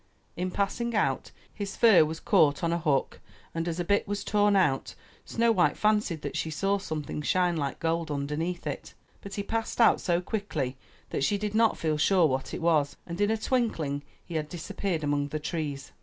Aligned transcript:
In 0.35 0.49
passing 0.49 0.95
out, 0.95 1.29
his 1.53 1.77
fur 1.77 2.03
was 2.03 2.19
caught 2.19 2.63
on 2.63 2.73
a 2.73 2.79
hook 2.79 3.19
and 3.53 3.67
as 3.67 3.79
a 3.79 3.85
bit 3.85 4.07
was 4.07 4.23
torn 4.23 4.55
out. 4.55 4.95
Snow 5.25 5.51
white 5.51 5.77
fancied 5.77 6.23
that 6.23 6.35
she 6.35 6.49
saw 6.49 6.79
something 6.79 7.21
shine 7.21 7.55
like 7.55 7.77
gold 7.79 8.09
underneath 8.09 8.65
it, 8.65 8.95
but 9.21 9.35
he 9.35 9.43
passed 9.43 9.79
out 9.79 10.01
so 10.01 10.19
quickly 10.19 10.75
that 11.11 11.23
she 11.23 11.37
did 11.37 11.53
not 11.53 11.77
feel 11.77 11.97
sure 11.99 12.25
what 12.25 12.51
it 12.51 12.63
was, 12.63 12.95
and 13.05 13.21
in 13.21 13.29
a 13.29 13.37
twinkling 13.37 14.01
he 14.25 14.33
had 14.33 14.49
disappeared 14.49 15.03
among 15.03 15.27
the 15.27 15.37
trees. 15.37 15.91